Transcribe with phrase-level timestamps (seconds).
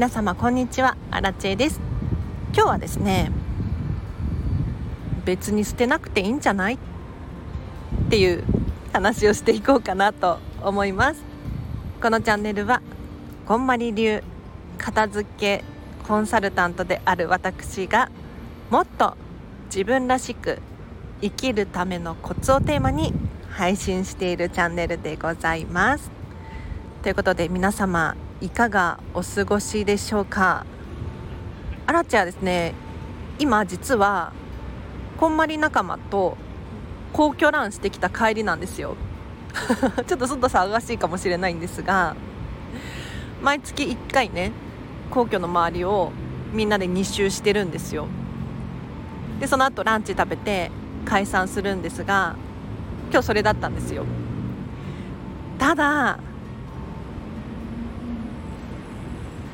[0.00, 0.96] 皆様こんにちは。
[1.10, 1.78] アラチェです。
[2.54, 3.30] 今日はですね
[5.26, 6.76] 別に捨てなくていいんじゃない？
[6.76, 6.78] っ
[8.08, 8.42] ていう
[8.94, 11.22] 話をしていこうかなと思います。
[12.00, 12.80] このチャンネルは
[13.44, 14.22] こんまり流
[14.78, 15.64] 片付け
[16.08, 18.10] コンサルタントである私が
[18.70, 19.18] もっと
[19.66, 20.60] 自分らしく
[21.20, 23.12] 生きるためのコツをテーマに
[23.50, 26.10] 配信しているチャンネルでございます。
[27.02, 30.64] ということで皆様いかがお過ごしでしょうか？
[31.86, 32.72] アラチはですね。
[33.38, 34.32] 今実は
[35.18, 36.38] こんまり仲間と
[37.12, 38.96] 皇居ランしてきた帰りなんですよ。
[40.06, 42.14] ちょっと外騒がしいかもしれないんですが
[43.42, 44.52] 毎月1回ね
[45.10, 46.12] 皇居の周りを
[46.54, 48.06] みんなで2周してるんですよ。
[49.38, 50.70] でその後ランチ食べて
[51.04, 52.36] 解散するんですが
[53.10, 54.06] 今日それだったんですよ。
[55.58, 56.18] ただ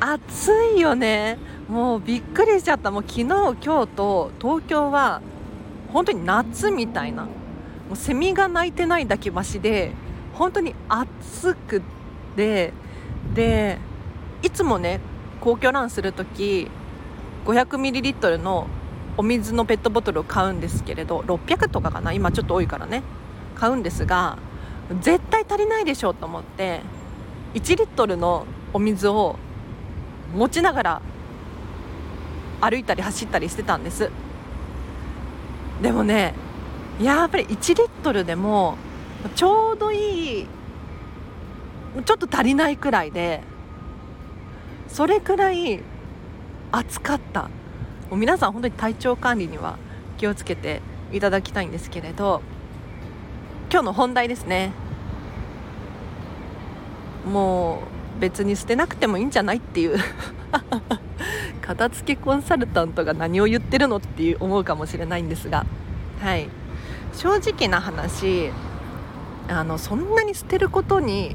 [0.01, 1.39] 暑いよね。
[1.69, 2.91] もうびっくりしちゃった。
[2.91, 3.57] もう昨日今日
[3.89, 5.23] と東京は
[5.93, 7.25] 本当に夏みたいな。
[7.25, 7.31] も
[7.93, 9.93] うセミが鳴いてないだけましで
[10.35, 11.83] 本当に暑く
[12.37, 12.73] て。
[13.35, 13.79] で
[14.43, 15.01] いつもね
[15.41, 16.71] 皇居ランする時
[17.45, 18.69] 500ml の
[19.17, 22.13] お水のペットボトルを買うんですけれど600とかかな。
[22.13, 23.03] 今ちょっと多いからね。
[23.55, 24.39] 買うんですが
[25.01, 26.83] 絶対足りないでしょうと思って
[27.55, 29.37] 1リットルのお水を
[30.35, 31.03] 持ちながら
[32.61, 34.11] 歩いたり走ったりしてたんです。
[35.83, 36.35] でもね
[37.01, 38.79] やっぱり1リットルでも
[39.35, 40.47] ちょうどいい
[42.05, 43.43] ちょっと足りないくらいで
[44.89, 45.81] それくらい
[46.73, 47.43] 暑かった。
[47.43, 47.49] も
[48.13, 49.79] う皆さん本当に体調管理には
[50.17, 50.81] 気をつけて
[51.13, 52.41] いただきたいんですけれど
[53.71, 54.73] 今日の本題ですね。
[57.31, 59.99] もう別に捨てなくてもいいんじゃないっていう。
[61.67, 65.67] 片付けコンサルタントが何を言ってるのっていう思うかもしれないんですが、
[66.21, 66.49] はい、
[67.13, 68.51] 正直な話
[69.49, 71.35] あのそんなに捨てることに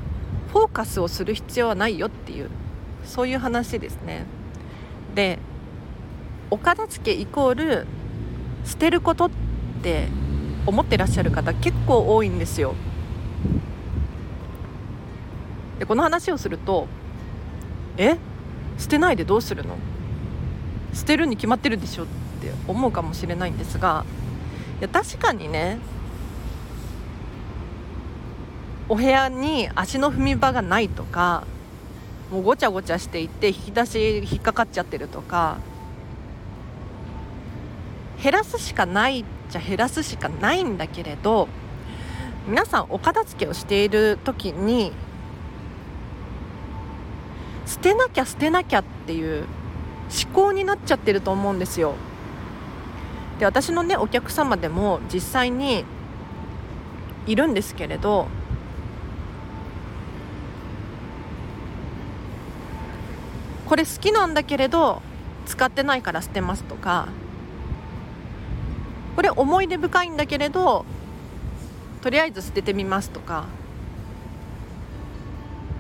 [0.53, 2.50] フォーカスをする必要はないよっていう
[3.03, 4.25] そういう話ですね。
[5.16, 5.39] で
[6.50, 7.88] お片付けイコール
[8.66, 9.31] 捨てることっ
[9.81, 10.07] て
[10.66, 12.75] 思ってらっしゃる方結構多いんですよ。
[15.81, 16.87] でこの話をすると
[17.97, 18.15] え？
[18.77, 19.77] 捨てないでどうするの？
[20.93, 22.05] 捨てるに決まってるでしょっ
[22.39, 24.05] て思うかもしれないんですが
[24.79, 25.79] いや確かにね
[28.89, 31.47] お部屋に足の踏み場がないとか
[32.29, 35.57] もうごちゃごちゃしていて引き出し引っかかっちゃってるとか
[38.21, 41.47] 減らすしかないじゃ減らすしかないんだけれど
[42.47, 44.93] 皆さんお片付けをしている時に
[47.81, 49.45] てなきゃ捨てなきゃっていう
[50.23, 51.95] 思考になっちゃってると思うんですよ。
[53.39, 55.83] で私のねお客様でも実際に
[57.25, 58.27] いるんですけれど
[63.65, 65.01] これ好きなんだけれど
[65.45, 67.07] 使ってないから捨てますとか
[69.15, 70.85] これ思い出深いんだけれど
[72.01, 73.45] とりあえず捨ててみますとか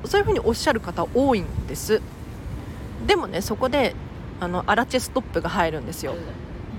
[0.05, 2.01] そういうふうにおっしゃる方多いんです。
[3.05, 3.95] でもねそこで
[4.39, 6.15] あのアラチェストップが入るんですよ。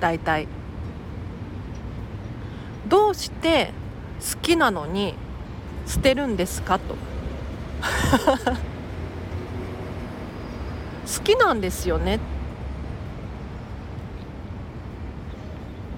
[0.01, 0.49] 大体。
[2.89, 3.73] どうして
[4.21, 5.15] 好きなのに
[5.87, 6.97] 捨てるんですかと。
[11.07, 12.21] 好きなんですよね。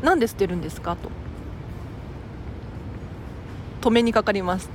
[0.03, 1.11] なんで捨てるんですかと。
[3.81, 4.74] 止めにかかります。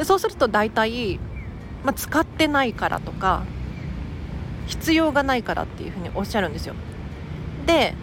[0.00, 1.20] でそうすると大体、
[1.84, 3.42] まあ、使ってないからとか
[4.66, 6.74] 必要がないからっていうふうにおっしゃるんですよ。
[7.66, 7.94] で、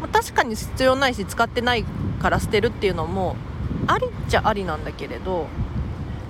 [0.00, 1.84] まあ、確かに必要ないし使ってない
[2.22, 3.36] から捨てるっていうのも
[3.86, 5.46] ありっちゃありなんだけれど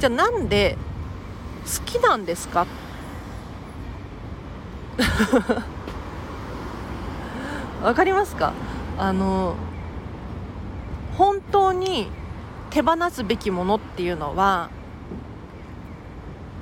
[0.00, 0.76] じゃあなんで
[1.64, 2.66] 好きなんですか？
[7.84, 8.54] わかりますか？
[8.98, 9.54] あの
[11.16, 12.10] 本当に
[12.72, 14.70] 手放すべきものっていうのは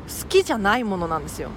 [0.09, 1.51] 好きじゃないものなんですよ。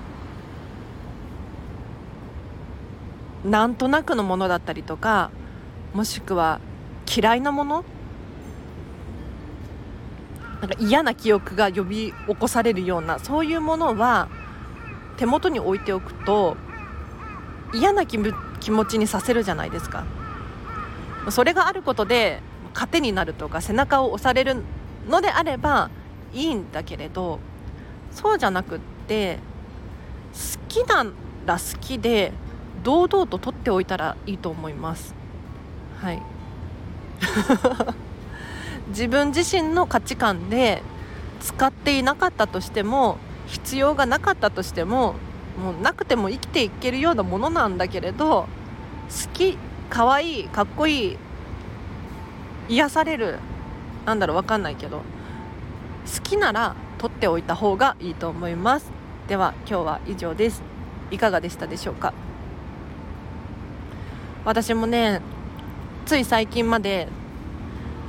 [3.44, 5.32] なんとなくのものだったりとか
[5.94, 6.62] もしくは
[7.14, 7.84] 嫌いなもの？
[10.62, 14.30] なんか嫌な記憶が呼び起こされるようなそういうものは
[15.18, 16.58] 手元に置いておくと
[17.74, 18.20] 嫌な気
[18.60, 20.06] 気持ちにさせるじゃないですか。
[21.32, 22.42] それがあることで
[22.74, 24.64] 糧になるとか背中を押される
[25.08, 25.90] のであれば
[26.34, 27.40] いいんだけれど
[28.12, 29.40] そうじゃなくって
[30.34, 31.06] 好きな
[31.46, 32.32] ら好きで
[32.84, 35.16] 堂々と取っておいたらいいと思います。
[36.02, 36.22] はい。
[38.90, 40.84] 自分自身の価値観で
[41.40, 43.18] 使っていなかったとしても
[43.48, 45.16] 必要がなかったとしても
[45.62, 48.48] もうなくても生きていけるようなものなんだけれど
[49.10, 49.58] 好き
[49.90, 51.18] かわいいかっこいい
[52.70, 53.40] 癒される
[54.06, 58.92] なんだろう分かんないけど好きなら取っておいた方がいいと思います。
[59.28, 60.62] では今日は以上です。
[61.12, 62.14] いかがでしたでしょうか？
[64.46, 65.22] 私もね
[66.06, 67.08] つい最近まで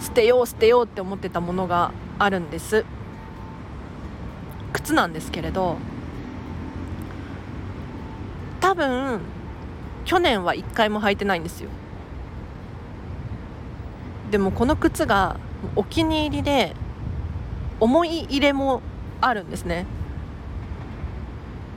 [0.00, 2.84] 捨てよう捨てようって思ってたものがあるんです。
[4.72, 5.76] 靴なんですけれど
[8.60, 9.20] 多分
[10.04, 11.70] 去年は1回も履いてないんですよ。
[14.30, 15.36] でもこの靴が
[15.76, 16.74] お気に入りで
[17.80, 18.80] 思い入れも
[19.20, 19.86] あるんですね。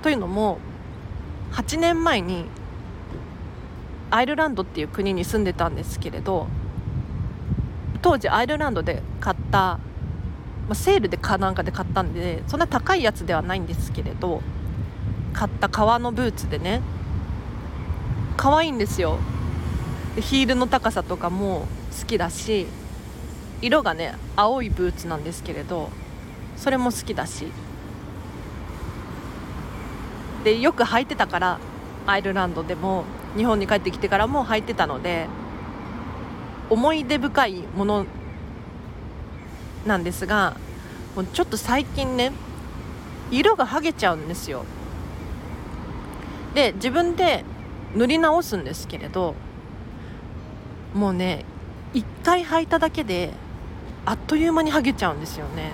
[0.02, 0.60] というのも
[1.54, 2.46] 8年前に
[4.10, 6.48] アイルランドっていう国に住んでたんですけれど
[8.02, 9.80] 当時アイルランドで買った、ま
[10.70, 14.42] あ、セールでかなんかで買ったんでそんな高いやつではないんですけれど
[15.34, 16.82] 買った革のブーツでね
[18.38, 19.18] 可愛いんですよ。
[20.20, 21.68] ヒールの高さとかも
[22.00, 22.68] 好きだし
[23.62, 25.90] 色がね青いブーツなんですけれど
[26.56, 27.52] それも好きだし。
[30.44, 31.60] でよく履いてたから
[32.06, 33.04] アイルランドでも
[33.36, 35.28] 日本に帰ってきてからも履いてたので
[36.70, 38.06] 思い出深いもの
[39.86, 40.56] なんですが
[41.16, 42.32] もうちょっと最近ね
[43.30, 44.64] 色が剥げちゃうんですよ。
[46.54, 47.44] で自分で
[47.96, 49.36] 塗り直すんですけれど
[50.94, 51.44] もうね
[51.94, 53.32] 1回履いただけで
[54.06, 55.72] あっという間に剥げちゃうんですよね。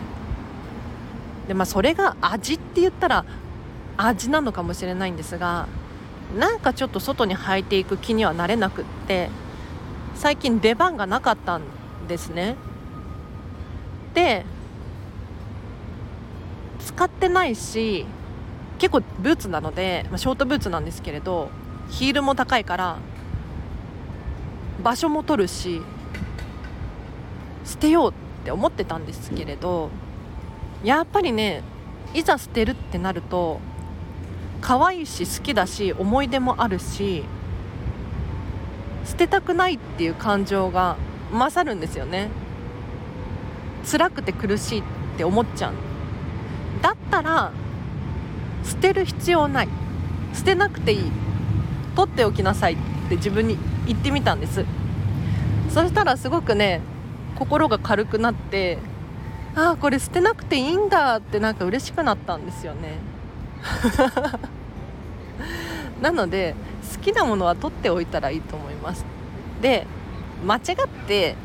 [1.47, 3.25] でまあそれが味って言ったら
[3.97, 5.67] 味なのかもしれないんですが
[6.37, 9.29] なんかちょっと外に履いていく気にはなれなくって
[10.15, 11.63] 最近出番がなかったん
[12.07, 12.55] ですね。
[14.13, 14.45] で
[16.79, 18.05] 使ってないし
[18.77, 21.49] 結構ブーツなので、まあ、ショートブーツなんですけれど
[21.89, 22.97] ヒールも高いから
[24.83, 25.81] 場所も取るし
[27.73, 28.13] 捨てようっ
[28.45, 29.89] て思ってたんですけれど
[30.83, 31.63] やっぱりね
[32.13, 33.59] いざ捨てるってなると
[34.61, 37.23] 可愛いし好きだし思い出もあるし
[39.05, 40.97] 捨てたくないっていう感情が
[41.33, 42.29] 勝るんですよね。
[43.91, 44.83] 辛くて苦しいっ
[45.17, 45.73] て思っちゃう。
[46.81, 47.51] だったら
[48.63, 49.69] 捨てる必要ない。
[50.33, 51.11] 捨てなくていい。
[51.95, 52.77] 取っておきなさいっ
[53.09, 54.63] て自分に言ってみたんです。
[55.69, 56.81] そしたらすごくね
[57.37, 58.77] 心が軽くなって
[59.55, 62.97] ああこれ捨てなくていいんだってなんか嬉しくなったんですよね。
[66.01, 66.55] なので
[66.95, 69.05] 好きなものは取っておいたらいいと思います。
[69.61, 69.85] で
[70.45, 70.61] 間違っ
[71.07, 71.35] て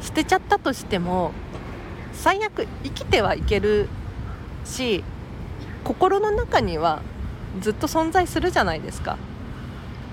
[0.00, 1.32] 捨てちゃったとしても
[2.12, 3.88] 最悪生きてはいける
[4.64, 5.04] し
[5.84, 7.00] 心の中には
[7.60, 9.18] ずっと存在するじゃないですか。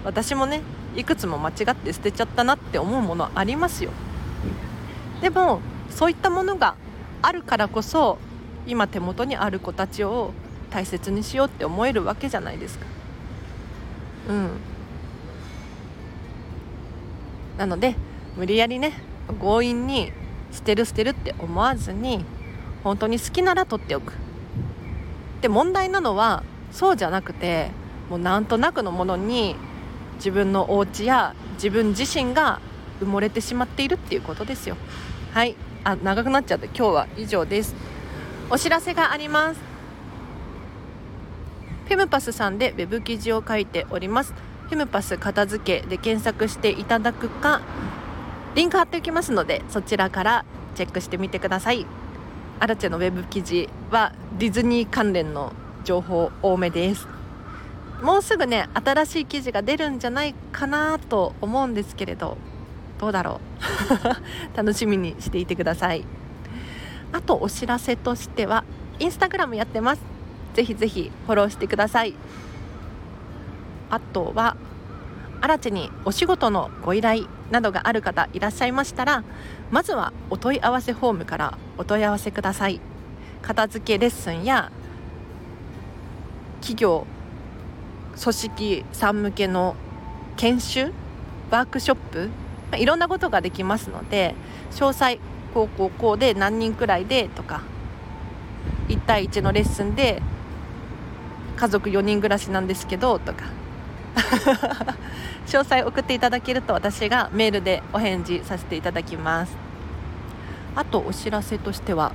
[0.03, 0.61] 私もね
[0.95, 3.91] いくつも間違って捨てちゃったなって思うものありますよ。
[5.21, 6.75] でもそういったものが
[7.21, 8.17] あるからこそ
[8.67, 10.33] 今手元にある子たちを
[10.69, 12.85] 大切にしようって思えるわけじゃないですか。
[14.29, 14.49] うん。
[17.57, 17.95] なので
[18.35, 18.93] 無理やりね
[19.39, 20.11] 強引に
[20.51, 22.25] 捨てる捨てるって思わずに
[22.83, 24.13] 本当に好きなら取っておく。
[25.41, 27.71] で問題なのはそうじゃなくて
[28.09, 29.55] もうなんとなくのものに
[30.15, 32.59] 自分のお家や自分自身が
[33.01, 34.77] 埋もれてしまっているっていうことですよ。
[35.33, 35.55] はい。
[35.83, 37.75] あ長くなっちゃって今日は以上です。
[38.49, 39.59] お知らせがあります。
[41.85, 44.33] フェムパスさんでウェブ記事を書いております。
[44.67, 47.61] フェムパス片付けで検索していただくか
[48.55, 51.85] リンク貼っておきますのでそちらからチェックしてみてください。
[52.59, 57.07] アラチェのウェブ記事はディズニー関連の情報多めです。
[58.01, 62.37] もうすぐね新しい記事が出るんじゃないかなと思うんですけれど。
[62.99, 63.39] どうだろ
[64.53, 64.55] う。
[64.55, 66.05] 楽しみにしていてください。
[67.11, 68.63] あとお知らせとしては
[68.99, 70.01] インスタグラムやってます。
[70.53, 72.15] ぜひぜひフォローしてください。
[73.89, 74.55] あとは
[75.41, 79.23] アラチェにお仕事のご依頼などがある方いらっしゃいましたら
[79.69, 82.79] まずはお問い合わせフォームからお問い合わせください。
[83.41, 84.71] 片付けレッスンや
[86.61, 87.05] 企業
[88.19, 89.75] 組織さん向けの
[90.37, 90.91] 研修
[91.51, 92.29] ワークショップ
[92.77, 94.35] いろんなことができますので
[94.71, 95.19] 詳細
[95.53, 97.61] こうこうこうで何人くらいでとか
[98.87, 100.21] 1対1のレッスンで
[101.55, 103.45] 家族4人暮らしなんですけどとか。
[105.45, 109.55] 詳細送っていただけると私がメールでお返事させていただきます。
[110.75, 112.11] あとお知らせとしては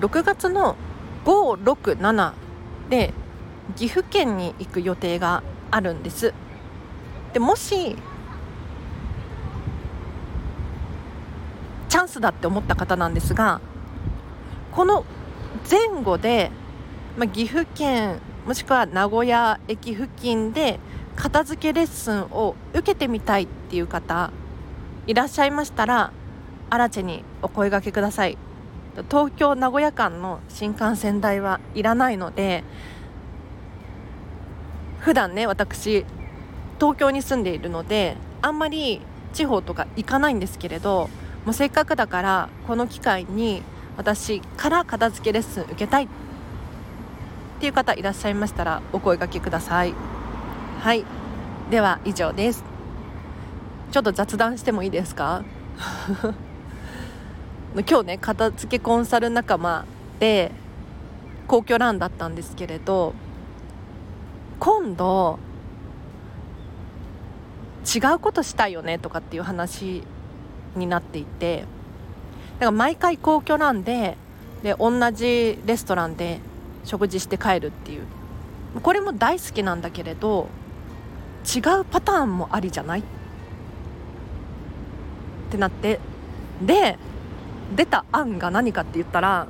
[0.00, 0.76] 6月の
[1.24, 2.32] 567
[2.90, 3.14] で
[3.76, 6.34] 岐阜県に行く予定があるんです。
[7.34, 7.96] でもし
[11.88, 13.60] チャンスだって思った方なんですが
[14.72, 15.04] この
[15.70, 16.50] 前後で、
[17.18, 20.78] まあ、岐阜県もしくは名古屋駅付近で
[21.16, 24.30] 片付けレッスンを受けてみたいっていう方
[25.06, 26.12] いらっしゃいましたら
[26.70, 28.38] アラチェにお声がけください。
[29.10, 32.62] 東京名古屋間の新幹線代はいらないので
[35.00, 36.06] 普段ね私
[36.80, 39.00] 東京に住んでいるのであんまり
[39.32, 41.08] 地方とか行かないんですけれど
[41.44, 43.62] もうせっかくだからこの機会に
[43.96, 46.08] 私から片付けレッスン受けたいっ
[47.60, 49.94] ていう方いらっしゃいましたらお声がけください。
[50.80, 51.04] はい。
[51.70, 52.64] では以上です。
[53.92, 55.44] ちょっと雑談してもいいですか？
[57.88, 59.84] 今日ね片付けコンサル仲間
[60.18, 60.50] で
[61.46, 63.14] 皇居ランだったんですけれど
[64.60, 65.38] 今度
[67.84, 70.02] 違うことしたいよねとかっていう話
[70.76, 71.64] になっていて
[72.58, 74.16] だから毎回皇居ランで
[74.62, 76.40] で同じレストランで
[76.84, 78.02] 食事して帰るっていう。
[78.82, 80.48] これも大好きなんだけれど
[81.44, 83.00] 違うパターンもありじゃない？
[83.00, 83.02] っ
[85.50, 86.00] てなって
[86.60, 86.98] で
[87.76, 89.46] 出た案が何かって言ったら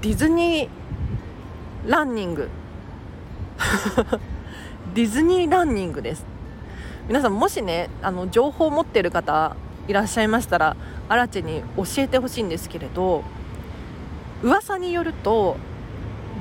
[0.00, 2.48] ディズニーランニング。
[4.98, 6.26] ディズニーランニングです。
[7.06, 9.54] 皆さんもしねあの情報を持ってる方
[9.86, 10.76] いらっしゃいましたら
[11.08, 13.22] アラチェに教えてほしいんですけれど
[14.42, 15.56] 噂によると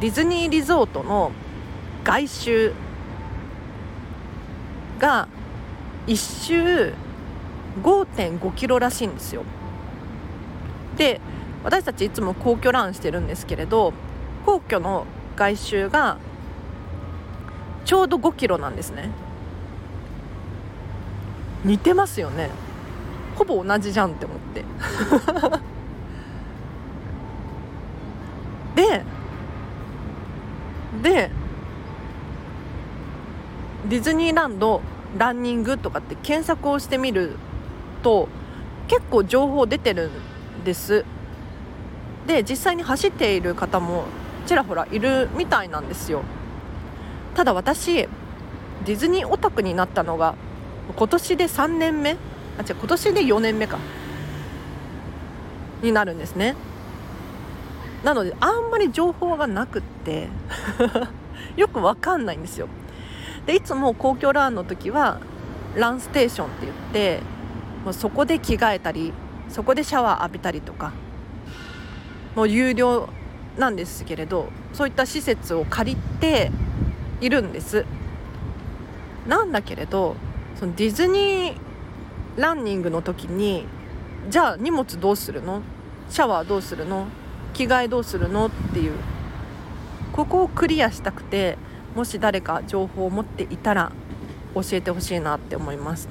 [0.02, 1.32] ディズニーリゾートの
[2.04, 2.74] 外周
[4.98, 5.28] が
[6.08, 6.94] 1周
[7.84, 9.44] 5.5キロらしいんですよ。
[10.98, 11.22] で
[11.64, 13.94] 私たちいつも皇居ランしてるんですけれど
[14.48, 16.18] 皇居の外周が
[17.88, 19.10] ちょうど5キロなんですね。
[21.64, 22.50] 似てますよね。
[23.38, 24.66] ほぼ同じじゃんって思って。
[28.76, 29.04] で
[31.02, 31.32] で
[33.88, 34.82] ディズニーランド
[35.18, 37.38] ランニングとかって検索をしてみる
[38.04, 38.28] と
[38.90, 40.12] 結構情報出てる
[40.62, 41.06] んです。
[42.28, 44.04] で実際に走っている方も
[44.46, 46.24] ちらほらいるみたいなんですよ。
[47.38, 50.34] ただ私ディズニーオタクになったのが
[50.98, 52.18] 今年で3年目？
[52.58, 53.78] あ違う今年で4年目か。
[55.84, 56.56] になるんですね。
[58.04, 60.30] なのであんまり情報がなくって
[61.56, 62.70] よくわかんないんですよ。
[63.46, 65.20] でいつも公共ランの時は
[65.76, 67.20] ランステーションって言って
[67.86, 69.14] もうそこで着替えたり
[69.48, 70.92] そこでシャワー浴びたりとか
[72.36, 73.10] もう有料
[73.60, 76.52] なんですけれどそういった施設を借りて
[77.22, 77.86] いるんです。
[79.28, 80.16] なんだけれど
[80.56, 83.66] そのディズニーランニングの時に
[84.30, 85.62] じゃあ荷物どうするの？
[86.10, 87.08] シャワーどうするの？
[87.54, 88.48] 着替えどうするの？
[88.48, 88.94] っていう
[90.14, 91.58] ここをクリアしたくて
[91.96, 93.92] もし誰か情報を持っていたら
[94.54, 96.08] 教えてほしいなって思います。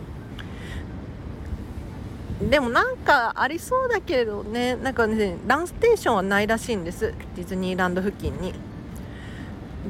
[2.50, 7.14] でもなんかありそうだけどねなんかねランステーションはないらしいんです。
[7.34, 8.52] ディズニーランド付近に。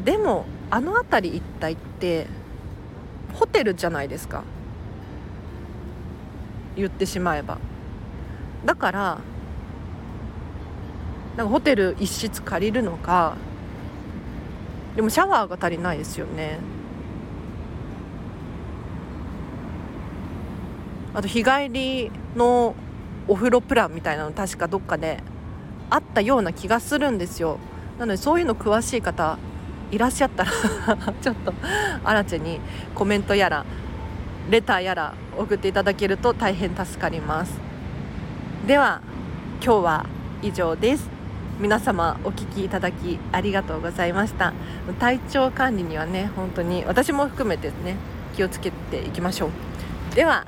[0.05, 2.27] でもあの辺り一帯って
[3.35, 4.43] ホテルじゃないですか。
[6.77, 7.59] 言ってしまえば。
[8.65, 9.19] だから
[11.37, 13.37] なんかホテル一室借りるのか
[14.97, 16.59] でもシャワーが足りないですよね。
[21.15, 22.75] あと日帰りの
[23.29, 25.23] お風呂プランみたいなの確かどっかで
[25.89, 27.59] あったような気がするんですよ。
[27.99, 29.39] なのでそういうの詳しい方
[29.91, 30.51] いらっしゃったら
[31.21, 31.55] ちょっと
[32.05, 32.61] アラチェに
[32.95, 33.65] コメントやら
[34.51, 37.59] レターやら送っていただけると大変助かります。
[38.67, 39.01] では
[39.63, 40.07] 今日は
[40.43, 41.09] 以上です。
[41.59, 44.53] 皆様お聞きいただきありがとうございました。
[44.99, 47.97] 体調管理にはね本当に私も含めてね
[48.35, 50.15] 気をつけていきましょう。
[50.15, 50.47] では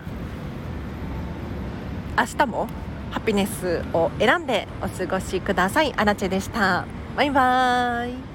[2.16, 2.68] 明日も
[3.10, 5.92] ハピネスを選んでお過ごしください。
[5.96, 6.84] アラチェでした。
[7.16, 8.27] バイバーイ。